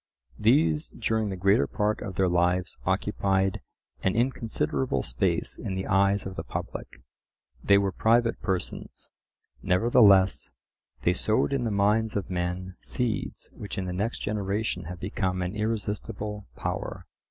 These 0.39 0.89
during 0.97 1.29
the 1.29 1.35
greater 1.35 1.67
part 1.67 2.01
of 2.01 2.15
their 2.15 2.27
lives 2.27 2.75
occupied 2.87 3.61
an 4.01 4.15
inconsiderable 4.15 5.03
space 5.03 5.59
in 5.59 5.75
the 5.75 5.85
eyes 5.85 6.25
of 6.25 6.35
the 6.35 6.43
public. 6.43 7.03
They 7.63 7.77
were 7.77 7.91
private 7.91 8.41
persons; 8.41 9.11
nevertheless 9.61 10.49
they 11.03 11.13
sowed 11.13 11.53
in 11.53 11.65
the 11.65 11.69
minds 11.69 12.15
of 12.15 12.31
men 12.31 12.77
seeds 12.79 13.51
which 13.53 13.77
in 13.77 13.85
the 13.85 13.93
next 13.93 14.23
generation 14.23 14.85
have 14.85 14.99
become 14.99 15.43
an 15.43 15.55
irresistible 15.55 16.47
power. 16.55 17.05